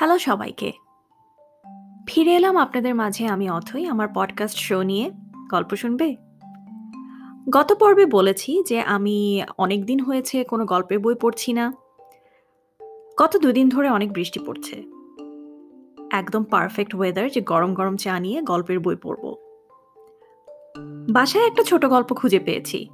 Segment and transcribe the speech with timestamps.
[0.00, 0.72] Hello সবাইকে।
[2.06, 5.10] ফিরে এলাম আপনাদের মাঝে আমি অথই আমার পডকাস্ট শো নিয়ে।
[5.50, 6.16] গল্প শুনবে?
[7.50, 11.72] গত পর্বে বলেছি যে আমি অনেক দিন হয়েছে কোনো গল্পের বই পড়ছি না।
[13.18, 14.84] গত দুদিন ধরে অনেক বৃষ্টি পড়ছে।
[16.10, 19.34] একদম পারফেক্ট ওয়েদার যে গরম গরম চা নিয়ে গল্পের বই পড়ব।
[21.12, 22.88] বাসায় একটা ছোট গল্প খুঁজে পেয়েছি।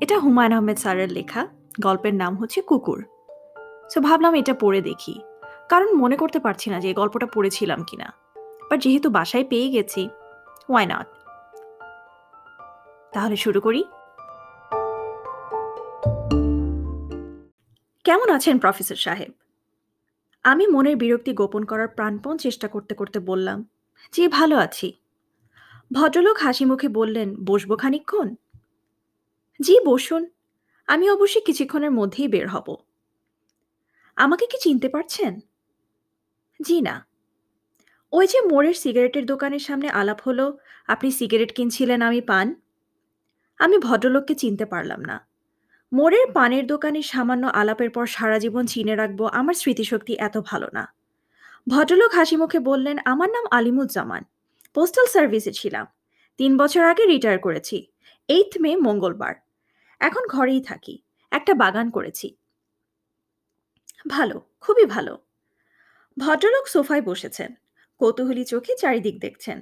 [0.00, 1.46] এটা হুমায়ুন আহমেদ স্যারের লেখা।
[1.80, 3.04] গল্পের নাম হচ্ছে কুকুর।
[3.94, 5.20] সো ভাবলাম এটা পড়ে দেখি।
[5.68, 8.12] কারণ মনে করতে পারছি না যে এই গল্পটা পড়েছিলাম কিনা।
[8.70, 10.08] বাট যেহেতু বাসায় পেয়ে গেছি
[10.68, 11.06] ওয়াই নট
[13.12, 13.84] তাহলে শুরু করি।
[18.04, 19.32] কেমন আছেন প্রফেসর সাহেব?
[20.44, 23.68] আমি মনের বিরক্তি গোপন করার প্রাণপণ চেষ্টা করতে করতে বললাম,
[24.12, 24.92] জি, ভালো আছি।
[25.92, 28.34] ভদ্রলোক হাসি মুখে বললেন, বসবো খানিক্ষণ
[29.62, 30.26] জি, বসুন।
[30.86, 32.76] আমি অবশ্যই কিছুক্ষণের মধ্যেই বের হব।
[34.16, 35.40] আমাকে কি চিনতে পারছেন?
[36.62, 37.06] জি না।
[38.12, 42.54] ওই যে মোড়ের সিগারেটের দোকানের সামনে আলাপ হলো, আপনি সিগারেট কিনছিলেন, আমি পান?
[43.58, 45.26] আমি ভদ্রলোককে চিনতে পারলাম না।
[45.92, 50.94] মোড়ের পানের দোকানে সামান্য আলাপের পর সারা জীবন চিনে রাখব, আমার স্মৃতিশক্তি এত ভালো না।
[51.68, 54.24] ভদ্রলোক হাসি মুখে বললেন, আমার নাম আলিমুজ্জামান।
[54.74, 55.86] পোস্টাল সার্ভিসে ছিলাম।
[56.36, 57.86] তিন বছর আগে রিটায়ার করেছি।
[58.28, 59.34] এইথ মে, মঙ্গলবার।
[60.00, 60.98] এখন ঘরেই থাকি।
[61.30, 62.36] একটা বাগান করেছি।
[64.08, 65.18] ভালো, খুবই ভালো।
[66.18, 67.54] ভদ্রলোক সোফায় বসেছেন।
[68.00, 69.60] কৌতূহলী চোখে চারিদিক দেখছেন।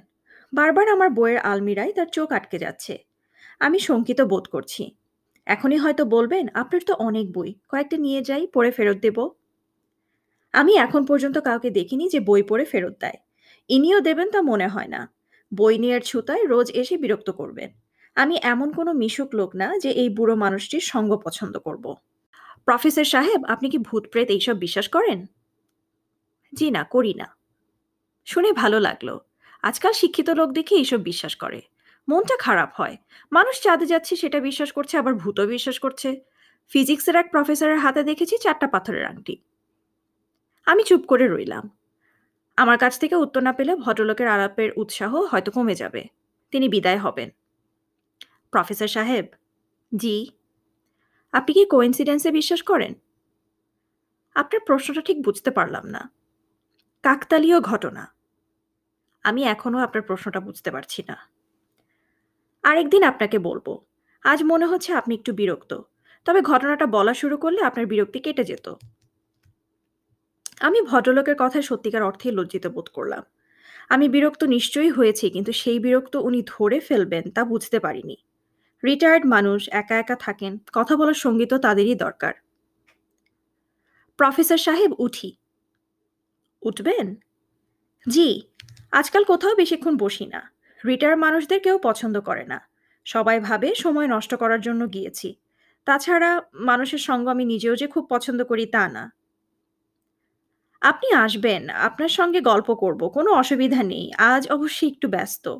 [0.53, 2.97] বারবার আমার বইয়ের আলমিরায় তার চোখ আটকে যাচ্ছে।
[3.59, 4.95] আমি শঙ্কিত বোধ করছি।
[5.45, 9.29] এখনই হয়তো বলবেন, আপনার তো অনেক বই, কয়েকটা নিয়ে যাই, পড়ে ফেরত দেব।
[10.51, 13.17] আমি এখন পর্যন্ত কাউকে দেখিনি যে বই পড়ে ফেরত দেয়।
[13.69, 15.13] ইনিও দেবেন তা মনে হয় না।
[15.53, 17.69] বই নেয়ার ছুতায় রোজ এসে বিরক্ত করবেন।
[18.15, 21.95] আমি এমন কোনো মিশুক লোক না যে এই বুড়ো মানুষটির সঙ্গ পছন্দ করব।
[22.65, 25.25] প্রফেসর সাহেব, আপনি কি ভূত প্রেত এইসব বিশ্বাস করেন?
[26.53, 27.35] জি না, করি না।
[28.25, 29.17] শুনে ভালো লাগল।
[29.61, 31.61] আজকাল শিক্ষিত লোক দেখে এইসব বিশ্বাস করে।
[32.09, 32.97] মনটা খারাপ হয়।
[33.31, 36.21] মানুষ চাঁদে যাচ্ছে, সেটা বিশ্বাস করছে, আবার ভূতও বিশ্বাস করছে।
[36.69, 39.37] ফিজিক্সের এক প্রফেসরের হাতে দেখেছি চারটা পাথরের আংটি।
[40.65, 41.69] আমি চুপ করে রইলাম।
[42.57, 46.05] আমার কাছ থেকে উত্তর না পেলে ভদ্রলোকের আলাপের উৎসাহ হয়তো কমে যাবে।
[46.51, 47.29] তিনি বিদায় হবেন।
[48.51, 49.25] প্রফেসর সাহেব,
[49.95, 50.31] জি।
[51.31, 52.93] আপনি কি কোইন্সিডেন্সে বিশ্বাস করেন?
[54.35, 56.22] আপনার প্রশ্নটা ঠিক বুঝতে পারলাম না।
[57.03, 58.13] কাকতালীয় ঘটনা।
[59.23, 61.17] আমি এখনও আপনার প্রশ্নটা বুঝতে পারছি না।
[62.63, 63.67] আরেকদিন আপনাকে বলব,
[64.23, 65.81] আজ মনে হচ্ছে আপনি একটু বিরক্ত,
[66.25, 68.75] তবে ঘটনাটা বলা শুরু করলে আপনার বিরক্তি কেটে যেত।
[70.61, 73.23] আমি ভদ্রলোকের কথায় সত্যিকার অর্থে লজ্জিত বোধ করলাম।
[73.89, 78.17] আমি বিরক্ত নিশ্চয়ই হয়েছি, কিন্তু সেই বিরক্ত উনি ধরে ফেলবেন তা বুঝতে পারিনি।
[78.83, 82.33] রিটায়ার্ড মানুষ, একা একা থাকেন, কথা বলার সংগীত তাদেরই দরকার।
[84.17, 85.37] প্রফেসর সাহেব উঠি
[86.63, 87.15] উঠবেন?
[88.09, 88.41] জি,
[88.91, 90.51] আজকাল কোথাও বেশিক্ষণ বসি না।
[90.85, 92.69] রিটায়ার মানুষদের কেউ পছন্দ করে না।
[93.05, 95.35] সবাই ভাবে সময় নষ্ট করার জন্য গিয়েছি।
[95.85, 99.13] তাছাড়া মানুষের সঙ্গ আমি নিজেও যে খুব পছন্দ করি তা না।
[100.81, 105.57] আপনি আসবেন, আপনার সঙ্গে গল্প করব, কোনো অসুবিধা নেই, আজ অবশ্যই একটু ব্যস্ত।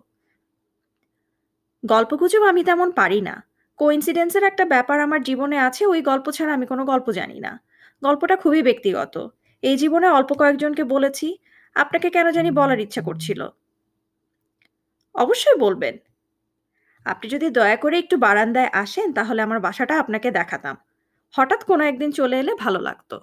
[1.85, 3.43] গল্পগুজব আমি তেমন পারি না।
[3.77, 7.59] কোইন্সিডেন্সের একটা ব্যাপার আমার জীবনে আছে, ওই গল্প ছাড়া আমি কোনো গল্প জানি না।
[8.03, 9.29] গল্পটা খুবই ব্যক্তিগত।
[9.63, 11.37] এই জীবনে অল্প কয়েকজনকে বলেছি
[11.75, 13.47] আপনাকে কেন জানি বলার ইচ্ছা করছিল।
[15.15, 15.97] অবশ্যই বলবেন।
[17.05, 20.75] আপনি যদি দয়া করে একটু বারান্দায় আসেন তাহলে আমার বাসাটা আপনাকে দেখাতাম।
[21.31, 23.19] হঠাৎ কোনো একদিন চলে এলে ভালো লাগতো।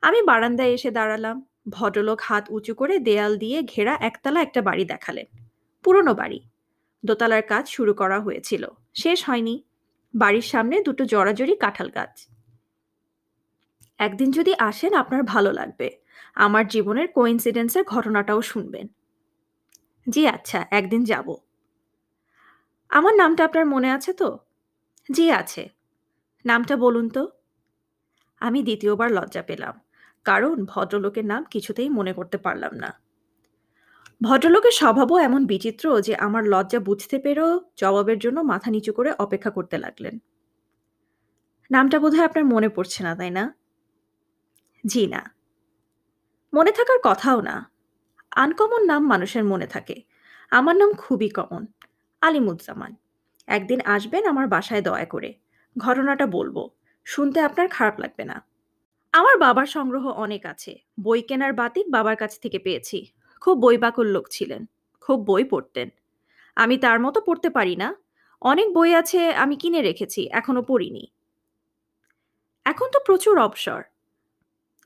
[0.00, 5.26] আমি বারান্দায় এসে দাঁড়ালাম। ভদ্রলোক হাত উঁচু করে দেয়াল দিয়ে ঘেরা একতলা একটা বাড়ি দেখালেন।
[5.84, 6.40] পুরনো বাড়ি।
[7.04, 9.64] দোতলার কাজ শুরু করা হয়েছিল। শেষ হয়নি।
[10.14, 12.31] বাড়ির সামনে দুটো জড়াজড়ি কাঁঠাল গাছ।
[14.02, 15.88] একদিন যদি আসেন, আপনার ভালো লাগবে।
[16.36, 18.86] আমার জীবনের কোইন্সিডেন্সের ঘটনাটাও শুনবেন।
[20.06, 21.28] জি আচ্ছা একদিন যাব।
[22.90, 24.28] আমার নামটা আপনার মনে আছে তো?
[25.08, 25.62] জি, আছে।
[26.44, 27.22] নামটা বলুন তো।
[28.40, 29.74] আমি দ্বিতীয়বার লজ্জা পেলাম,
[30.24, 32.90] কারণ ভদ্রলোকের নাম কিছুতেই মনে করতে পারলাম না।
[34.20, 39.50] ভদ্রলোকের স্বভাবও এমন বিচিত্র যে আমার লজ্জা বুঝতে পেরেও জবাবের জন্য মাথা নিচু করে অপেক্ষা
[39.50, 40.14] করতে লাগলেন।
[41.70, 43.44] নামটা বোধহয় আপনার মনে পড়ছে না, তাই না?
[44.84, 45.34] জি না।
[46.54, 47.70] মনে থাকার কথাও না।
[48.30, 50.02] আনকমন নাম মানুষের মনে থাকে।
[50.50, 51.66] আমার নাম খুবই কমন,
[52.20, 52.94] আলিমুজ্জামান।
[53.46, 55.34] একদিন আসবেন আমার বাসায় দয়া করে।
[55.78, 56.68] ঘটনাটা বলব।
[57.04, 58.42] শুনতে আপনার খারাপ লাগবে না।
[59.12, 64.28] আমার বাবার সংগ্রহ অনেক আছে। বই কেনার বাতিক বাবার কাছ থেকে পেয়েছি। খুব বইবাকুল লোক
[64.30, 64.66] ছিলেন।
[65.00, 65.88] খুব বই পড়তেন।
[66.56, 67.94] আমি তার মতো পড়তে পারি না।
[68.40, 71.12] অনেক বই আছে আমি কিনে রেখেছি, এখনও পড়িনি।
[72.66, 73.91] এখন তো প্রচুর অবসর।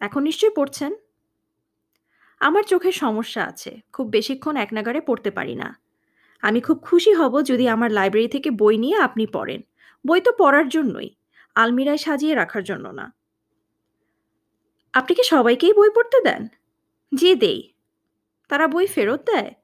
[0.00, 0.94] এখন নিশ্চয়ই পড়ছেন?
[2.40, 5.80] আমার চোখের সমস্যা আছে, খুব বেশিক্ষণ এক নাগাড়ে পড়তে পারি না।
[6.40, 9.62] আমি খুব খুশি হব যদি আমার লাইব্রেরি থেকে বই নিয়ে আপনি পড়েন।
[10.06, 11.10] বই তো পড়ার জন্যই,
[11.54, 13.14] আলমিরায় সাজিয়ে রাখার জন্য না।
[14.92, 16.48] আপনি কি সবাইকেই বই পড়তে দেন?
[17.14, 17.72] জি দেই।
[18.48, 19.54] তারা বই ফেরত দেয়?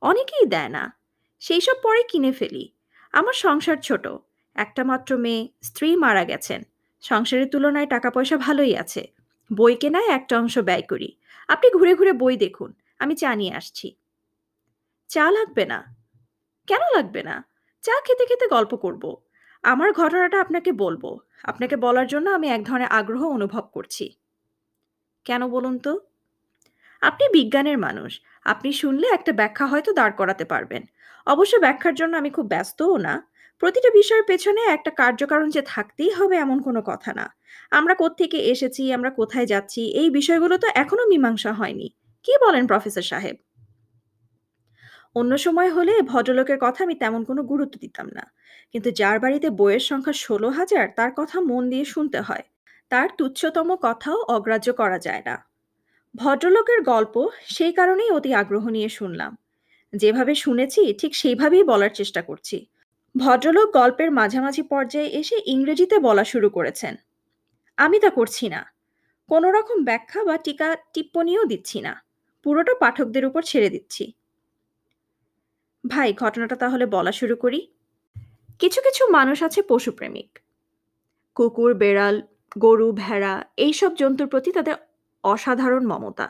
[0.00, 0.98] অনেকেই দেয় না।
[1.40, 2.72] সেই সব পরে কিনে ফেলি।
[3.12, 4.08] আমার সংসার ছোট,
[4.54, 6.62] একটা মাত্র মেয়ে, স্ত্রী মারা গেছেন।
[7.00, 9.15] সংসারের তুলনায় টাকা পয়সা ভালোই আছে।
[9.52, 11.16] বই কেনায় একটা অংশ ব্যয় করি।
[11.48, 13.96] আপনি ঘুরে ঘুরে বই দেখুন, আমি চা নিয়ে আসছি।
[15.08, 15.96] চা লাগবে না।
[16.66, 17.44] কেন লাগবে না?
[17.82, 19.16] চা খেতে খেতে গল্প করব।
[19.62, 24.16] আমার ঘটনাটা আপনাকে বলব। আপনাকে বলার জন্য আমি এক ধরনের আগ্রহ অনুভব করছি।
[25.24, 26.00] কেন বলুন তো?
[27.00, 30.82] আপনি বিজ্ঞানের মানুষ। আপনি শুনলে একটা ব্যাখ্যা হয়তো দাঁড় করাতে পারবেন।
[31.26, 33.28] অবশ্য ব্যাখ্যার জন্য আমি খুব ব্যস্তও না।
[33.58, 37.36] প্রতিটা বিষয়ের পেছনে একটা কার্যকারণ যে থাকতেই হবে এমন কোনো কথা না।
[37.70, 41.88] আমরা কোত্থেকে এসেছি, আমরা কোথায় যাচ্ছি, এই বিষয়গুলো তো এখনও মীমাংসা হয়নি।
[42.22, 43.36] কি বলেন প্রফেসর সাহেব?
[45.14, 48.32] অন্য সময় হলে ভদ্রলোকের কথা আমি তেমন কোনো গুরুত্ব দিতাম না।
[48.72, 52.42] কিন্তু যার বাড়িতে বইয়ের সংখ্যা ষোলো হাজার, তার কথা মন দিয়ে শুনতে হয়।
[52.90, 55.48] তার তুচ্ছতম কথাও অগ্রাহ্য করা যায় না।
[56.14, 59.36] ভদ্রলোকের গল্প সেই কারণেই অতি আগ্রহ নিয়ে শুনলাম।
[59.92, 62.66] যেভাবে শুনেছি, ঠিক সেইভাবেই বলার চেষ্টা করছি।
[63.16, 66.96] ভদ্রলোক গল্পের মাঝামাঝি পর্যায়ে এসে ইংরেজিতে বলা শুরু করেছেন।
[67.76, 68.72] আমি তা করছি না।
[69.28, 72.02] কোনো রকম ব্যাখ্যা বা টিকা টিপ্পণীও দিচ্ছি না।
[72.44, 74.12] পুরোটা পাঠকদের উপর ছেড়ে দিচ্ছি।
[75.88, 77.68] ভাই, ঘটনাটা তাহলে বলা শুরু করি।
[78.58, 80.38] কিছু কিছু মানুষ আছে পশুপ্রেমিক।
[81.34, 82.22] কুকুর, বেড়াল,
[82.58, 84.74] গরু, ভেড়া, এইসব জন্তুর প্রতি তাদের
[85.24, 86.28] অসাধারণ মমতা।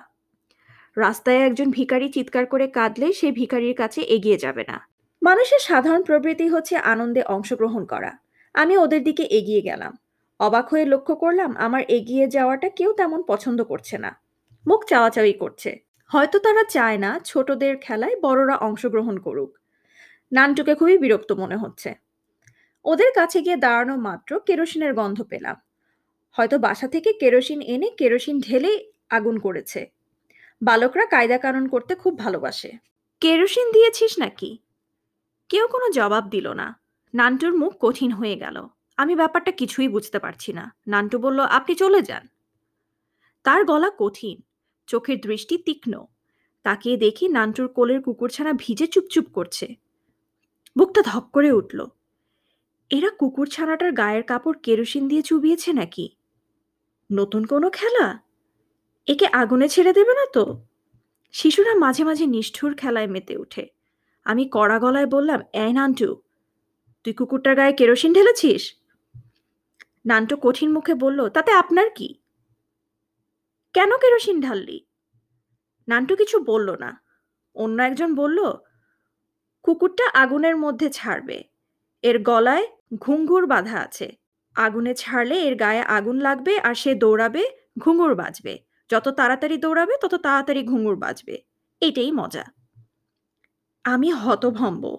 [0.96, 4.95] রাস্তায় একজন ভিখারি চিৎকার করে কাঁদলে সে ভিখারির কাছে এগিয়ে যাবে না।
[5.26, 8.12] মানুষের সাধারণ প্রবৃত্তি হচ্ছে আনন্দে অংশগ্রহণ করা।
[8.54, 9.98] আমি ওদের দিকে এগিয়ে গেলাম।
[10.40, 14.20] অবাক হয়ে লক্ষ্য করলাম, আমার এগিয়ে যাওয়াটা কেউ তেমন পছন্দ করছে না।
[14.66, 19.58] মুখ চাওয়াচাওয়ি করছে। হয়তো তারা চায় না ছোটদের খেলায় বড়রা অংশগ্রহণ করুক।
[20.32, 21.94] নানটুকে খুবই বিরক্ত মনে হচ্ছে।
[22.84, 25.56] ওদের কাছে গিয়ে দাঁড়ানো মাত্র কেরোসিনের গন্ধ পেলাম।
[26.32, 28.72] হয়তো বাসা থেকে কেরোসিন এনে কেরোসিন ঢেলে
[29.10, 29.90] আগুন করেছে।
[30.62, 32.72] বালকরা কায়দা কানুন করতে খুব ভালোবাসে।
[33.20, 34.58] কেরোসিন দিয়েছিস নাকি?
[35.48, 36.80] কেউ কোনো জবাব দিল না।
[37.14, 42.02] নান্টুর মুখ কঠিন হয়ে গেল। আমি ব্যাপারটা কিছুই বুঝতে পারছি না। নান্টু বলল, আপনি চলে
[42.02, 42.28] যান।
[43.44, 44.42] তার গলা কঠিন,
[44.86, 46.04] চোখের দৃষ্টি তীক্ষ্ণ।
[46.62, 49.74] তাকে দেখি নান্টুর কোলের কুকুরছানা ভিজে চুপচুপ করছে।
[50.78, 51.86] বুকটা ধক করে উঠল।
[52.90, 56.08] এরা কুকুরছানাটার গায়ের কাপড় কেরোসিন দিয়ে চুবিয়েছে নাকি?
[57.12, 58.20] নতুন কোনো খেলা?
[59.06, 60.66] একে আগুনে ছেড়ে দেবে না তো?
[61.32, 63.75] শিশুরা মাঝে মাঝে নিষ্ঠুর খেলায় মেতে ওঠে।
[64.26, 66.22] আমি কড়া গলায় বললাম, এই নান্টু,
[67.04, 68.74] তুই কুকুরটার গায়ে কেরোসিন ঢেলেছিস?
[70.06, 72.20] নান্টু কঠিন মুখে বলল, তাতে আপনার কি?
[73.74, 74.86] কেন কেরোসিন ঢাললি?
[75.88, 77.02] নান্টু কিছু বলল না।
[77.54, 78.38] অন্য একজন বলল,
[79.62, 81.44] কুকুরটা আগুনের মধ্যে ছাড়বে।
[82.02, 82.66] এর গলায়
[83.00, 84.16] ঘুঙ্গুর বাঁধা আছে।
[84.54, 87.44] আগুনে ছাড়লে এর গায়ে আগুন লাগবে আর সে দৌড়াবে,
[87.78, 88.58] ঘুঙুর বাজবে।
[88.90, 91.42] যত তাড়াতাড়ি দৌড়াবে, তত তাড়াতাড়ি ঘুঙুর বাজবে।
[91.80, 92.55] এটাই মজা।
[93.86, 94.98] আমি হতভম্ব।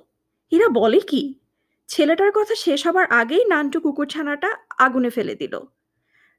[0.51, 1.39] এরা বলে কি,
[1.87, 5.59] ছেলেটার কথা শেষ হবার আগেই নান্টু কুকুরছানাটা আগুনে ফেলে দিল।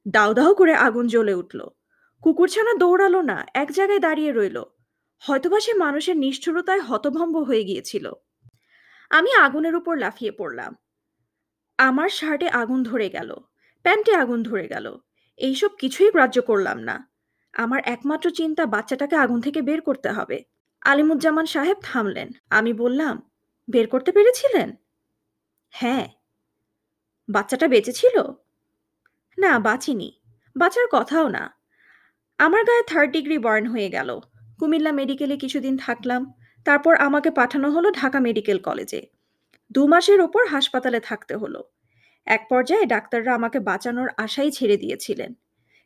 [0.06, 1.60] দাউ দাউ করে আগুন জ্বলে উঠল।
[2.22, 4.62] কুকুরছানা দৌড়ালো না, এক জায়গায় দাঁড়িয়ে রইল।
[5.22, 8.12] হয়তোবা সে মানুষের নিষ্ঠুরতায় হতভম্ব হয়ে গিয়েছিল।
[9.10, 10.76] আমি আগুনের উপর লাফিয়ে পড়লাম।
[11.78, 13.30] আমার শার্টে আগুন ধরে গেল,
[13.82, 14.96] প্যান্টে আগুন ধরে গেল।
[15.36, 17.10] এইসব কিছুই গ্রাহ্য করলাম না।
[17.54, 20.44] আমার একমাত্র চিন্তা বাচ্চাটাকে আগুন থেকে বের করতে হবে।
[20.82, 23.30] আলিমুজ্জামান সাহেব থামলেন। আমি বললাম,
[23.70, 24.76] বের করতে পেরেছিলেন?
[25.70, 26.08] হ্যাঁ।
[27.28, 28.32] বাচ্চাটা বেঁচে ছিল
[29.38, 30.20] না, বাঁচিনি।
[30.56, 31.54] বাঁচার কথাও না।
[32.38, 34.20] আমার গায়ে থার্ড ডিগ্রি বার্ন হয়ে গেল।
[34.58, 39.06] কুমিল্লা মেডিকেলে কিছুদিন থাকলাম। তারপর আমাকে পাঠানো হলো ঢাকা মেডিকেল কলেজে।
[39.72, 41.64] দু মাসের ওপর হাসপাতালে থাকতে হলো।
[42.26, 45.34] এক পর্যায়ে ডাক্তাররা আমাকে বাঁচানোর আশাই ছেড়ে দিয়েছিলেন।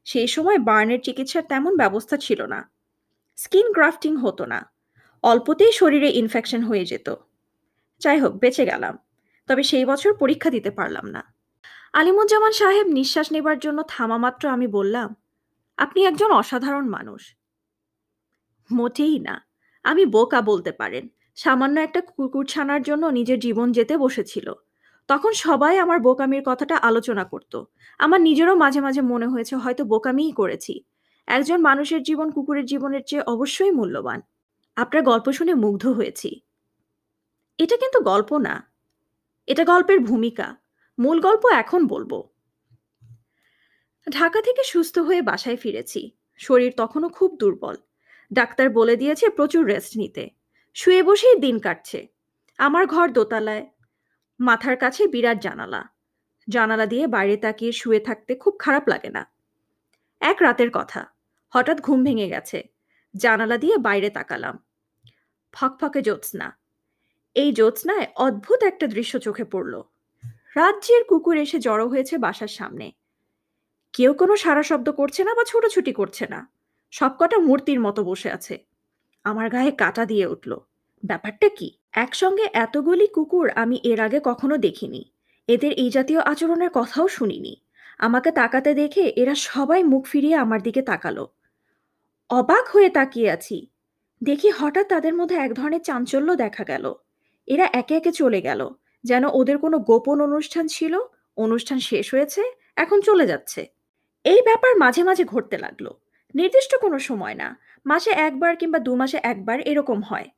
[0.05, 2.71] সেই সময় বার্নের চিকিৎসার তেমন ব্যবস্থা ছিল না।
[3.37, 4.72] স্কিন গ্রাফটিং হতো না।
[5.23, 7.15] অল্পতেই শরীরে ইনফেকশন হয়ে যেত।
[8.01, 8.99] যাই হোক বেঁচে গেলাম।
[9.49, 11.35] তবে সেই বছর পরীক্ষা দিতে পারলাম না।
[11.93, 15.15] আলিমুজ্জামান সাহেব নিঃশ্বাস নেবার জন্য থামা মাত্র আমি বললাম,
[15.77, 17.37] আপনি একজন অসাধারণ মানুষ।
[18.71, 19.47] মোটেই না।
[19.83, 24.53] আমি বোকা বলতে পারেন। সামান্য একটা কুকুর ছানার জন্য নিজের জীবন যেতে বসেছিল।
[25.09, 27.65] তখন সবাই আমার বোকামির কথাটা আলোচনা করত।
[27.99, 30.85] আমার নিজেরও মাঝে মাঝে মনে হয়েছে, হয়তো বোকামিই করেছি।
[31.27, 34.21] একজন মানুষের জীবন কুকুরের জীবনের চেয়ে অবশ্যই মূল্যবান।
[34.77, 36.41] আপনার গল্প শুনে মুগ্ধ হয়েছি।
[37.59, 38.73] এটা কিন্তু গল্প না।
[39.47, 40.57] এটা গল্পের ভূমিকা।
[40.99, 42.29] মূল গল্প এখন বলব।
[44.11, 47.77] ঢাকা থেকে সুস্থ হয়ে বাসায় ফিরেছি। শরীর তখনও খুব দুর্বল।
[48.33, 50.31] ডাক্তার বলে দিয়েছে প্রচুর রেস্ট নিতে।
[50.75, 52.09] শুয়ে বসেই দিন কাটছে।
[52.59, 53.71] আমার ঘর দোতলায়।
[54.41, 55.89] মাথার কাছে বিরাট জানালা।
[56.49, 59.33] জানালা দিয়ে বাইরে তাকিয়ে শুয়ে থাকতে খুব খারাপ লাগে না।
[60.21, 61.07] এক রাতের কথা।
[61.49, 62.72] হঠাৎ ঘুম ভেঙে গেছে।
[63.17, 64.59] জানালা দিয়ে বাইরে তাকালাম।
[65.53, 66.59] ফকফকে জ্যোৎস্না।
[67.35, 69.83] এই জ্যোৎস্নায় অদ্ভুত একটা দৃশ্য চোখে পড়ল।
[70.57, 72.93] রাজ্যের কুকুর এসে জড়ো হয়েছে বাসার সামনে।
[73.93, 76.49] কেউ কোনো সারা শব্দ করছে না বা ছোটাছুটি করছে না।
[76.91, 78.65] সবকটা মূর্তির মতো বসে আছে।
[79.25, 80.59] আমার গায়ে কাটা দিয়ে উঠল।
[81.05, 81.79] ব্যাপারটা কি?
[81.93, 85.05] একসঙ্গে এতগুলি কুকুর আমি এর আগে কখনো দেখিনি।
[85.49, 87.57] এদের এই জাতীয় আচরণের কথাও শুনিনি।
[87.99, 91.29] আমাকে তাকাতে দেখে এরা সবাই মুখ ফিরিয়ে আমার দিকে তাকালো।
[92.33, 93.67] অবাক হয়ে তাকিয়ে আছি।
[94.23, 96.95] দেখি হঠাৎ তাদের মধ্যে এক ধরনের চাঞ্চল্য দেখা গেল।
[97.47, 98.71] এরা একে একে চলে গেল।
[99.05, 100.99] যেন ওদের কোনো গোপন অনুষ্ঠান ছিল,
[101.37, 102.43] অনুষ্ঠান শেষ হয়েছে,
[102.77, 103.67] এখন চলে যাচ্ছে।
[104.25, 105.91] এই ব্যাপার মাঝে মাঝে ঘটতে লাগল।
[106.35, 110.29] নির্দিষ্ট কোনো সময় না, মাসে একবার কিংবা দু মাসে একবার এরকম হয়।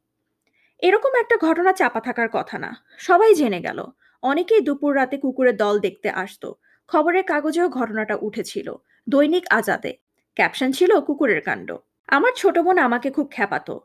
[0.78, 3.84] এরকম একটা ঘটনা চাপা থাকার কথা না, সবাই জেনে গেল।
[4.22, 6.54] অনেকেই দুপুর রাতে কুকুরের দল দেখতে আসতো।
[6.88, 8.74] খবরের কাগজেও ঘটনাটা উঠেছিল,
[9.08, 10.03] দৈনিক আজাদে।
[10.34, 11.76] ক্যাপশন ছিল কুকুরের কাণ্ড।
[12.08, 13.80] আমার ছোট বোন আমাকে খুব খ্যাপাতো।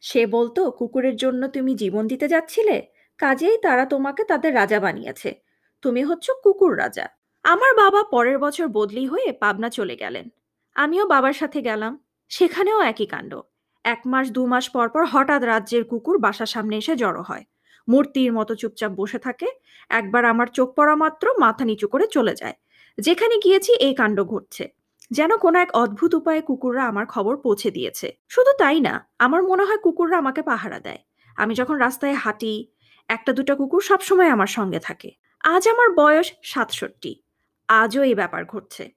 [0.00, 2.82] সে বলতো, কুকুরের জন্য তুমি জীবন দিতে যাচ্ছিলে,
[3.18, 5.40] কাজেই তারা তোমাকে তাদের রাজা বানিয়েছে।
[5.82, 7.08] তুমি হচ্ছ কুকুর রাজা।
[7.42, 10.28] আমার বাবা পরের বছর বদলি হয়ে পাবনা চলে গেলেন।
[10.74, 13.40] আমিও বাবার সাথে গেলাম। সেখানেও একই কাণ্ড।
[13.84, 17.44] এক মাস, দু মাস পর পর হঠাৎ রাজ্যের কুকুর বাসার সামনে এসে জড়ো হয়।
[17.88, 19.46] মূর্তির মতো চুপচাপ বসে থাকে।
[19.90, 22.54] একবার আমার চোখ পড়া মাত্র মাথা নিচু করে চলে যায়।
[22.98, 28.12] যেখানে গিয়েছি এই কাণ্ড ঘটছে। যেন কোনো এক অদ্ভুত উপায়ে কুকুররা আমার খবর পৌঁছে দিয়েছে।
[28.28, 30.98] শুধু তাই না, আমার মনে হয় কুকুররা আমাকে পাহারা দেয়।
[31.36, 32.72] আমি যখন রাস্তায় হাঁটি,
[33.08, 35.10] একটা দুটা কুকুর সবসময় আমার সঙ্গে থাকে।
[35.44, 37.22] আজ আমার বয়স সাতষট্টি।
[37.68, 38.94] আজও এই ব্যাপার ঘটছে।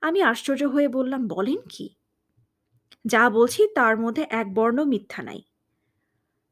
[0.00, 1.96] আমি আশ্চর্য হয়ে বললাম, বলেন কি?
[3.04, 5.42] যা বলছি তার মধ্যে এক বর্ণ মিথ্যা নাই।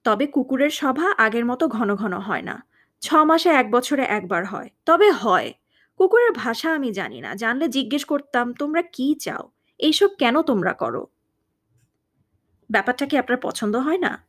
[0.04, 2.66] তবে কুকুরের সভা আগের মতো ঘন ঘন হয় না।
[3.00, 5.52] ছ মাসে এক বছরে একবার হয়। তবে হয়।
[5.98, 9.50] কুকুরের ভাষা আমি জানি না। জানলে জিজ্ঞেস করতাম, তোমরা কি চাও?
[9.78, 11.06] এইসব কেন তোমরা করো?
[12.70, 14.24] ব্যাপারটা কি আপনার পছন্দ হয় না?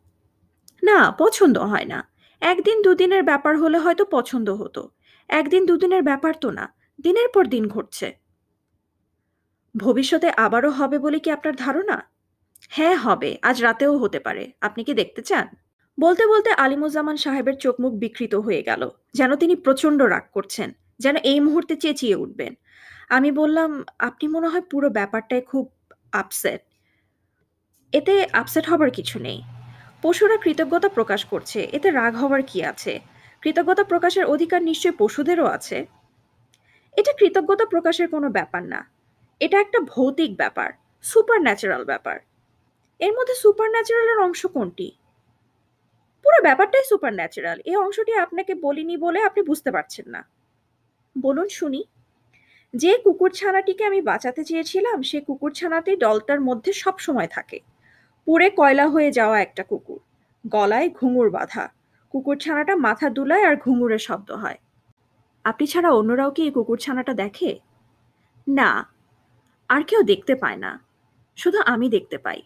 [0.84, 2.10] না, পছন্দ হয় না।
[2.42, 4.90] একদিন দুদিনের ব্যাপার হলে হয়তো পছন্দ হতো।
[5.30, 8.20] একদিন দুদিনের ব্যাপার তো না, দিনের পর দিন ঘটছে।
[9.76, 12.10] ভবিষ্যতে আবারও হবে বলে কি আপনার ধারণা?
[12.70, 15.48] হ্যাঁ হবে। আজ রাতেও হতে পারে। আপনি কি দেখতে চান?
[16.00, 21.16] বলতে বলতে আলিমুজ্জামান সাহেবের চোখ মুখ বিকৃত হয়ে গেল, যেন তিনি প্রচণ্ড রাগ করছেন। যেন
[21.16, 22.54] এই মুহূর্তে চেঁচিয়ে উঠবেন।
[23.10, 25.72] আমি বললাম, আপনি মনে হয় পুরো ব্যাপারটায় খুব
[26.12, 26.62] আপসেট
[27.94, 29.42] এতে আপসেট হবার কিছু নেই।
[30.02, 33.00] পশুরা কৃতজ্ঞতা প্রকাশ করছে। এতে রাগ হওয়ার কি আছে?
[33.42, 35.86] কৃতজ্ঞতা প্রকাশের অধিকার নিশ্চয়ই পশুদেরও আছে?
[36.98, 38.90] এটা কৃতজ্ঞতা প্রকাশের কোনো ব্যাপার না।
[39.40, 42.20] এটা একটা ভৌতিক ব্যাপার সুপার ন্যাচারাল ব্যাপার।
[43.00, 44.92] এর মধ্যে সুপার ন্যাচারালের অংশ কোনটি?
[46.24, 50.37] পুরো ব্যাপারটাই সুপার ন্যাচারাল এই অংশটি আপনাকে বলিনি বলে আপনি বুঝতে পারছেন না।
[51.22, 51.84] বলুন শুনি।
[52.76, 57.60] যে কুকুর ছানাটিকে আমি বাঁচাতে চেয়েছিলাম, সে কুকুর ছানাটি দলটার মধ্যে সব সময় থাকে।
[58.26, 60.00] পুড়ে কয়লা হয়ে যাওয়া একটা কুকুর।
[60.48, 61.70] গলায় ঘুঙুর বাঁধা।
[62.10, 64.58] কুকুর ছানাটা মাথা দুলায় আর ঘুঙুরের শব্দ হয়।
[65.44, 67.60] আপনি ছাড়া অন্যরাও কি এই কুকুর ছানাটা দেখে?
[68.48, 68.90] না,
[69.70, 70.80] আর কেউ দেখতে পায় না।
[71.36, 72.42] শুধু আমি দেখতে পাই।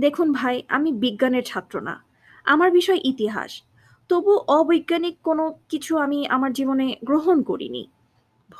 [0.00, 2.04] দেখুন ভাই, আমি বিজ্ঞানের ছাত্র না।
[2.44, 3.62] আমার বিষয় ইতিহাস।
[4.08, 7.88] তবু অবৈজ্ঞানিক কোনো কিছু আমি আমার জীবনে গ্রহণ করিনি।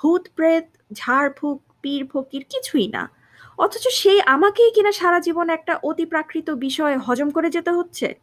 [0.03, 3.11] ভূত প্রেত ঝাড়ফুঁক পীর ফকির কিছুই না।
[3.59, 8.15] অথচ সেই আমাকেই কিনা সারা জীবন একটা অতি প্রাকৃত বিষয় হজম করে যেতে হচ্ছে?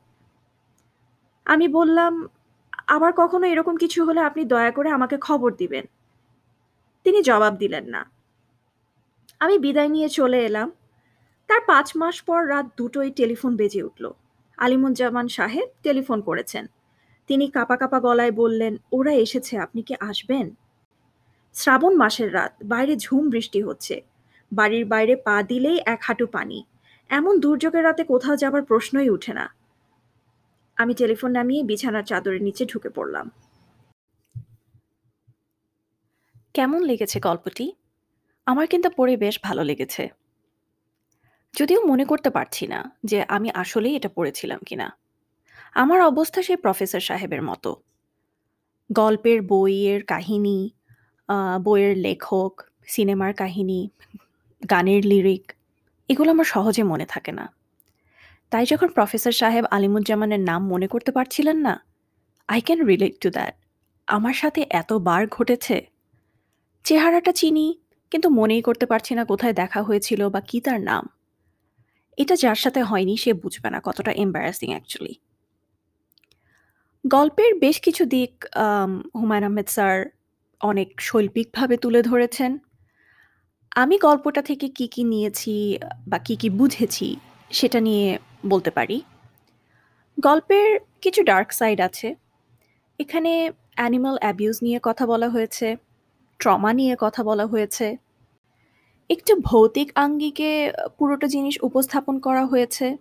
[1.45, 2.27] আমি বললাম,
[2.87, 5.85] আবার কখনো এরকম কিছু হলে আপনি দয়া করে আমাকে খবর দিবেন।
[7.03, 8.11] তিনি জবাব দিলেন না।
[9.39, 10.71] আমি বিদায় নিয়ে চলে এলাম।
[11.47, 14.11] তার পাঁচ মাস পর রাত দুটোই টেলিফোন বেজে উঠল।
[14.57, 16.65] আলিমুজ্জামান সাহেব টেলিফোন করেছেন।
[17.27, 20.55] তিনি কাপা কাপা গলায় বললেন, ওরা এসেছে, আপনি কি আসবেন?
[21.53, 24.01] শ্রাবণ মাসের রাত, বাইরে ঝুম বৃষ্টি হচ্ছে।
[24.53, 26.63] বাড়ির বাইরে পা দিলেই এক হাঁটু পানি।
[27.09, 29.55] এমন দুর্যোগের রাতে কোথাও যাবার প্রশ্নই উঠে না।
[30.75, 33.31] আমি টেলিফোন নামিয়ে বিছানার চাদরের নিচে ঢুকে পড়লাম।
[36.53, 37.73] কেমন লেগেছে গল্পটি?
[38.45, 40.09] আমার কিন্তু পড়ে বেশ ভালো লেগেছে।
[41.57, 44.97] যদিও মনে করতে পারছি না যে আমি আসলেই এটা পড়েছিলাম কিনা।
[45.73, 47.75] আমার অবস্থা সেই প্রফেসর সাহেবের মতো।
[48.91, 50.69] গল্পের, বইয়ের কাহিনী
[51.65, 52.53] বইয়ের লেখক,
[52.93, 53.81] সিনেমার কাহিনী,
[54.61, 55.45] গানের লিরিক
[56.09, 57.45] এগুলো আমার সহজে মনে থাকে না।
[58.51, 61.75] তাই যখন প্রফেসর সাহেব আলিমুজ্জামানের নাম মনে করতে পারছিলেন না
[62.49, 63.55] I can relate to that
[64.07, 65.77] আমার সাথে এতবার ঘটেছে।
[66.85, 67.67] চেহারাটা চিনি,
[68.11, 71.03] কিন্তু মনেই করতে পারছি না কোথায় দেখা হয়েছিল বা কী তার নাম।
[72.17, 75.15] এটা যার সাথে হয়নি সে বুঝবে না কতটা এম্বারাসিং অ্যাকচুয়ালি।
[77.05, 78.33] গল্পের বেশ কিছু দিক
[79.19, 79.95] হুমায়ুন আহমেদ স্যার
[80.63, 82.59] অনেক শৈল্পিকভাবে তুলে ধরেছেন।
[83.75, 87.07] আমি গল্পটা থেকে কি, কি নিয়েছি বা কি, কি বুঝেছি
[87.51, 88.07] সেটা নিয়ে
[88.47, 88.97] বলতে পারি।
[90.17, 92.15] গল্পের কিছু ডার্ক সাইড আছে।
[92.99, 95.75] এখানে অ্যানিমাল অ্যাবিউজ নিয়ে কথা বলা হয়েছে,
[96.39, 97.97] ট্রমা নিয়ে কথা বলা হয়েছে।
[99.09, 100.51] একটু ভৌতিক আঙ্গিকে
[100.97, 102.97] পুরোটা জিনিস উপস্থাপন করা হয়েছে।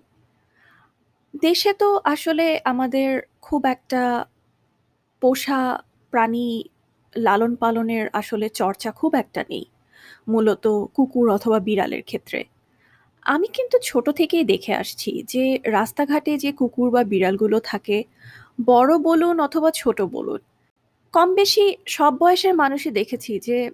[1.43, 3.09] দেশে তো আসলে আমাদের
[3.43, 4.25] খুব একটা
[5.21, 6.65] পোষা প্রাণী
[7.17, 9.65] লালন-পালনের আসলে চর্চা খুব একটা নেই।
[10.29, 12.45] মূলত কুকুর অথবা বিড়ালের ক্ষেত্রে।
[13.23, 18.05] আমি কিন্তু ছোট থেকেই দেখে আসছি যে রাস্তাঘাটে যে কুকুর বা বিড়ালগুলো থাকে,
[18.65, 20.39] বড় বলুন অথবা ছোট বলুন,
[21.13, 23.71] কম-বেশি সব বয়সের মানুষই দেখেছি যে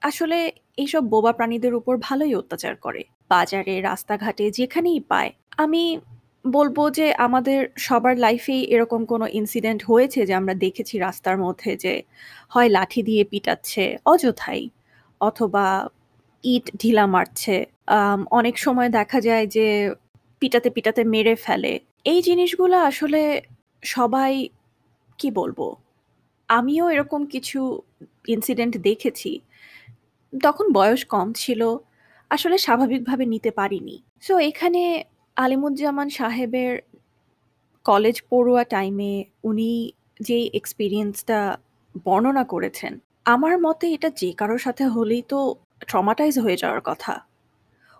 [0.00, 6.00] আসলে এইসব বোবা প্রাণীদের উপর ভালোই অত্যাচার করে। বাজারে, রাস্তাঘাটে যেখানেই পায়। আমি
[6.44, 11.94] বলব যে আমাদের সবার লাইফেই এরকম কোনো ইনসিডেন্ট হয়েছে যে আমরা দেখেছি রাস্তার মধ্যে যে
[12.50, 14.62] হয় লাঠি দিয়ে পিটাচ্ছে অযথাই
[15.20, 15.64] অথবা
[16.44, 17.56] ইট ঢিলা মারছে।
[18.30, 19.66] অনেক সময় দেখা যায় যে
[20.42, 21.72] পিটাতে, পিটাতে মেরে ফেলে।
[22.04, 23.20] এই জিনিসগুলো আসলে
[23.94, 24.32] সবাই
[25.18, 25.58] কি বলব?
[26.48, 27.60] আমিও এরকম কিছু
[28.28, 29.30] ইনসিডেন্ট দেখেছি।
[30.32, 31.60] তখন বয়স কম ছিল।
[32.30, 34.82] আসলে স্বাভাবিকভাবে নিতে পারিনি। সো এখানে
[35.44, 36.72] আলিমুজ্জামান সাহেবের
[37.84, 39.12] কলেজ পড়ুয়া টাইমে
[39.48, 39.70] উনি
[40.28, 41.38] যেই এক্সপিরিয়েন্সটা
[42.06, 42.92] বর্ণনা করেছেন,
[43.34, 45.38] আমার মতে এটা যে কারও সাথে হলেই তো
[45.90, 47.14] ট্রমাটাইজ হয়ে যাওয়ার কথা।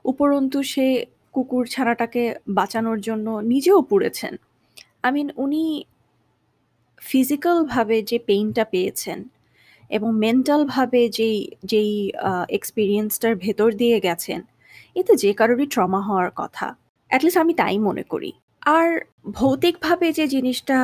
[0.05, 0.87] উপরন্তু সে
[1.35, 2.23] কুকুর ছানাটাকে
[2.59, 4.35] বাঁচানোর জন্য নিজেও পুড়েছেন।
[5.05, 5.65] আই মিন উনি
[7.03, 9.19] ফিজিক্যালভাবে যে পেইনটা পেয়েছেন
[9.91, 11.39] এবং মেন্টালভাবে যেই
[11.71, 11.93] যেই
[12.59, 14.41] এক্সপিরিয়েন্সটার ভেতর দিয়ে গেছেন,
[14.97, 16.69] এতে যে কারোরই ট্রমা হওয়ার কথা।
[17.11, 18.87] এট লিস্ট আমি তাই মনে করি। আর
[19.31, 20.79] ভৌতিকভাবে যে জিনিসটা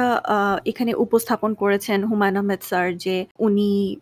[0.67, 3.97] এখানে উপস্থাপন করেছেন হুমায়ুন আহমেদ স্যার যে উনি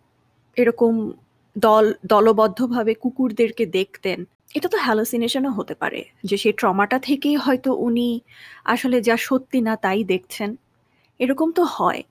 [0.56, 1.12] এরকম
[1.58, 8.20] দল, দলবদ্ধভাবে কুকুরদেরকে দেখতেন। এটা তো হ্যালোসিনেশনও হতে পারে। যে সেই ট্রমাটা থেকেই হয়তো উনি
[8.64, 10.56] আসলে যা সত্যি না তাই দেখছেন।
[11.20, 12.02] এরকম তো হয়।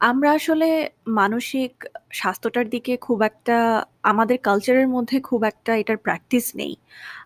[0.00, 0.68] আমরা আসলে
[1.06, 1.72] মানসিক
[2.12, 6.76] স্বাস্থ্যটার দিকে খুব একটা, আমাদের কালচারের মধ্যে খুব একটা এটার প্র্যাকটিস নেই।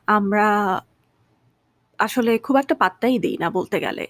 [0.06, 0.46] আমরা
[1.98, 4.04] আসলে খুব একটা পাত্তাই দেই না বলতে গেলে।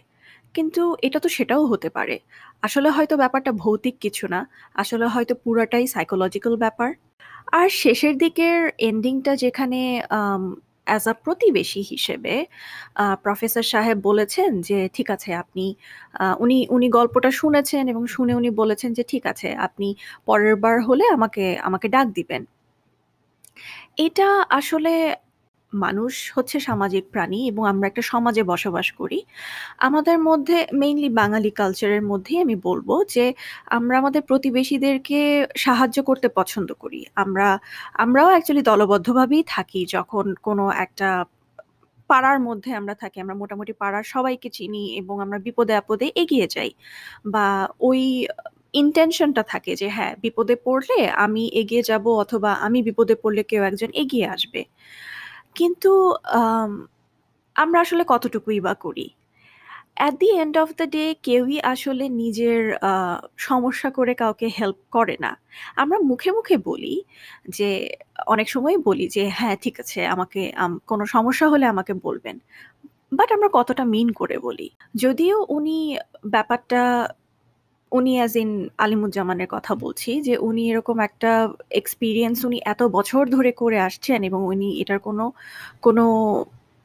[0.55, 2.17] কিন্তু এটা তো সেটাও হতে পারে।
[2.63, 4.41] আসলে হয়তো ব্যাপারটা ভৌতিক কিছু না।
[4.75, 6.91] আসলে হয়তো পুরাটাই সাইকোলজিক্যাল ব্যাপার।
[7.53, 9.81] আর শেষের দিকের এন্ডিংটা যেখানে
[10.87, 12.35] অ্যাজ আ প্রতিবেশী হিসেবে
[13.25, 15.67] প্রফেসর সাহেব বলেছেন যে, "ঠিক আছে আপনি"
[16.41, 19.89] উনি উনি গল্পটা শুনেছেন এবং শুনে উনি বলেছেন যে, "ঠিক আছে আপনি
[20.27, 22.43] পরের বার হলে আমাকে আমাকে ডাক দিবেন।"
[23.99, 24.93] এটা আসলে
[25.73, 29.19] মানুষ হচ্ছে সামাজিক প্রাণী এবং আমরা একটা সমাজে বসবাস করি।
[29.79, 33.25] আমাদের মধ্যে মেইনলি বাঙালি কালচারের মধ্যেই আমি বলব যে,
[33.69, 35.21] আমরা আমাদের প্রতিবেশীদেরকে
[35.59, 37.49] সাহায্য করতে পছন্দ করি। আমরা
[37.97, 41.09] আমরাও অ্যাকচুয়ালি দলবদ্ধভাবেই থাকি যখন কোনো একটা
[42.11, 46.71] পাড়ার মধ্যে আমরা থাকি। আমরা মোটামুটি পাড়ার সবাইকে চিনি এবং আমরা বিপদে-আপদে এগিয়ে যাই।
[47.27, 47.47] বা
[47.81, 48.01] ওই
[48.75, 53.91] ইনটেনশনটা থাকে যে হ্যাঁ, বিপদে পড়লে আমি এগিয়ে যাব অথবা আমি বিপদে পড়লে কেউ একজন
[53.95, 54.63] এগিয়ে আসবে।
[55.57, 55.91] কিন্তু
[57.57, 59.07] আমরা আসলে কতটুকুই বা করি?
[59.97, 62.61] At the end of the day কেউই আসলে নিজের
[63.39, 65.33] সমস্যা করে কাউকে হেল্প করে না।
[65.77, 66.95] আমরা মুখে, মুখে বলি
[67.51, 67.71] যে
[68.27, 70.41] অনেক সময়ই বলি যে, "হ্যাঁ, ঠিক আছে আমাকে
[70.87, 72.37] কোনো সমস্যা হলে আমাকে বলবেন।"
[73.13, 75.79] বাট আমরা কতটা মিন করে বলি। যদিও উনি
[76.27, 76.83] ব্যাপারটা
[77.93, 81.31] উনি অ্যাজ ইন আলিমুজ্জামানের কথা বলছি যে উনি এরকম একটা
[81.73, 85.25] এক্সপিরিয়েন্স উনি এত বছর ধরে করে আসছেন এবং উনি এটার কোনো,
[85.83, 86.05] কোনো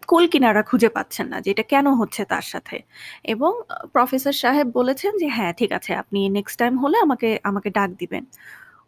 [0.08, 2.78] কুল কিনারা খুঁজে পাচ্ছেন না যে এটা কেন হচ্ছে তার সাথে।
[3.26, 3.52] এবং
[3.94, 8.24] প্রফেসর সাহেব বলেছেন যে, "হ্যাঁ, ঠিক আছে আপনি নেক্সট টাইম হলে আমাকে আমাকে ডাক দিবেন।"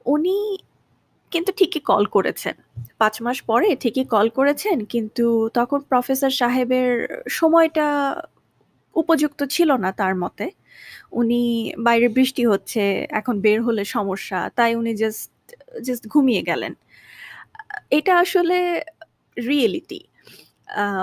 [0.06, 0.36] উনি
[1.32, 2.56] কিন্তু ঠিকই কল করেছেন।
[3.00, 6.90] পাঁচ মাস পরে ঠিকই কল করেছেন কিন্তু তখন প্রফেসর সাহেবের
[7.32, 7.88] সময়টা
[8.96, 10.46] উপযুক্ত ছিল না তার মতে।
[11.12, 11.42] উনি
[11.80, 15.32] বাইরে বৃষ্টি হচ্ছে, এখন বের হলে সমস্যা। তাই উনি জাস্ট
[15.82, 16.74] জাস্ট ঘুমিয়ে গেলেন।
[17.92, 18.82] এটা আসলে
[19.48, 20.02] রিয়েলিটি।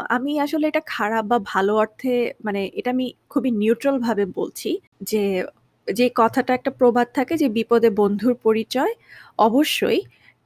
[0.08, 5.44] আমি আসলে এটা খারাপ বা ভালো অর্থে মানে এটা আমি খুবই নিউট্রাল ভাবে বলছি যে,
[5.92, 8.92] যে কথাটা একটা প্রবাদ থাকে যে, "বিপদে বন্ধুর পরিচয়"
[9.38, 10.00] অবশ্যই।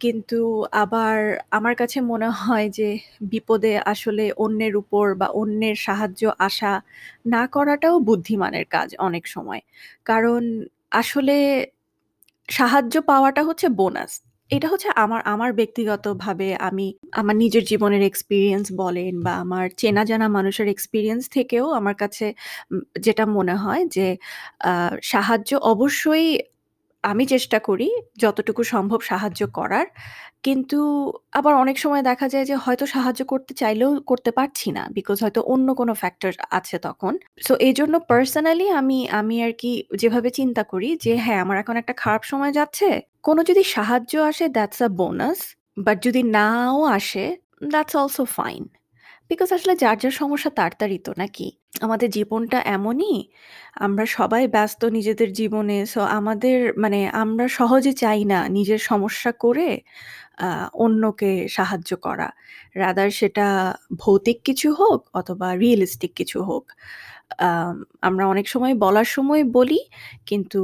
[0.05, 0.39] কিন্তু
[0.75, 1.17] আবার
[1.51, 2.89] আমার কাছে মনে হয় যে
[3.25, 6.73] বিপদে আসলে অন্যের উপর বা অন্যের সাহায্য আশা
[7.27, 9.63] না করাটাও বুদ্ধিমানের কাজ অনেক সময়।
[10.05, 10.43] কারণ
[10.93, 11.37] আসলে
[12.49, 14.13] সাহায্য পাওয়াটা হচ্ছে বোনাস।
[14.51, 20.27] এটা হচ্ছে আমার আমার ব্যক্তিগতভাবে আমি আমার নিজের জীবনের এক্সপেরিয়েন্স বলেন বা আমার চেনা জানা
[20.37, 22.27] মানুষের এক্সপেরিয়েন্স থেকেও আমার কাছে
[23.01, 24.07] যেটা মনে হয় যে
[25.05, 26.27] সাহায্য অবশ্যই
[27.05, 27.89] আমি চেষ্টা করি
[28.19, 29.87] যতটুকু সম্ভব সাহায্য করার।
[30.43, 30.79] কিন্তু
[31.33, 35.41] আবার অনেক সময় দেখা যায় যে হয়তো সাহায্য করতে চাইলেও করতে পারছি না। বিকজ হয়তো
[35.45, 41.13] অন্য কোনো ফ্যাক্টর আছে তখন। সো এজন্য পার্সোনালি আমি আমি আরকি যেভাবে চিন্তা করি যে
[41.17, 42.89] হ্যাঁ, আমার এখন একটা খারাপ সময় যাচ্ছে।
[43.23, 45.41] কোনো যদি সাহায্য আসে দ্যাটস আ বোনাস।
[45.77, 47.25] বাট যদি নাও আসে
[47.71, 48.63] দ্যাটস অলসো ফাইন।
[49.31, 51.47] বিকজ আসলে যার, যার সমস্যা তার, তারই তো নাকি?
[51.83, 53.17] আমাদের জীবনটা এমনই,
[53.87, 59.69] আমরা সবাই ব্যস্ত নিজেদের জীবনে। সো আমাদের মানে আমরা সহজে চাই না নিজের সমস্যা করে
[60.85, 62.29] অন্যকে সাহায্য করা।
[62.83, 63.47] রাদার সেটা
[64.03, 66.65] ভৌতিক কিছু হোক অথবা রিয়ালিস্টিক কিছু হোক।
[67.49, 69.81] আম আমরা অনেক সময় বলার সময় বলি,
[70.27, 70.61] কিন্তু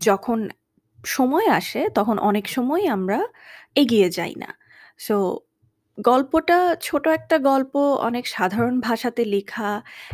[0.00, 0.38] যখন
[1.14, 3.18] সময় আসে তখন অনেক সময় আমরা
[3.76, 4.50] এগিয়ে যাই না।
[5.00, 5.16] সো
[5.98, 9.70] গল্পটা ছোট একটা গল্প, অনেক সাধারণ ভাষাতে লেখা,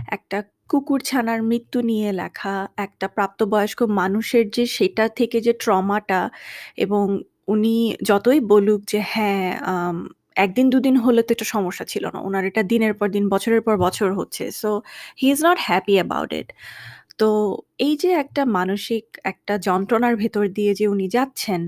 [0.09, 0.39] একটা
[0.71, 6.21] কুকুরছানার মৃত্যু নিয়ে লেখা, একটা প্রাপ্তবয়স্ক মানুষের যে সেটা থেকে যে ট্রমাটা
[6.77, 7.05] এবং
[7.49, 9.97] উনি যতই বলুক যে হ্যাঁ, আম
[10.37, 13.25] ১ দিন ২ দিন হলে তো এটা সমস্যা ছিল না। উনার এটা দিনের পর দিন,
[13.29, 14.71] বছরের পর বছর হচ্ছে। So
[15.19, 16.49] he is not happy about it.
[17.19, 17.29] তো
[17.79, 21.61] এই যে একটা মানসিক একটা যন্ত্রণার ভেতর দিয়ে যে উনি যাচ্ছেন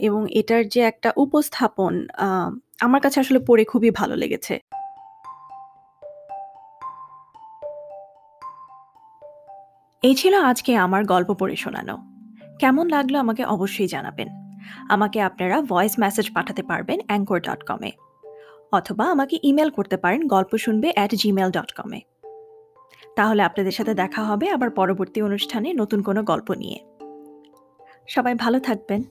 [0.00, 1.92] এবং এটার যে একটা উপস্থাপন
[2.80, 4.60] আমার কাছে আসলে পড়ে খুবই ভালো লেগেছে।
[10.02, 11.98] এই ছিল আজকে আমার গল্প পড়ে শোনানো।
[12.58, 14.28] কেমন লাগল আমাকে অবশ্যই জানাবেন।
[14.88, 17.90] আমাকে আপনারা ভয়েস মেসেজ পাঠাতে পারবেন anchor.com এ
[18.72, 22.00] অথবা আমাকে ইমেল করতে পারেন গল্প শুনবে @gmail.com এ।
[23.16, 26.84] তাহলে আপনাদের সাথে দেখা হবে আবার পরবর্তী অনুষ্ঠানে নতুন কোনো গল্প নিয়ে।
[28.08, 29.02] সবাই ভালো থাকবেন।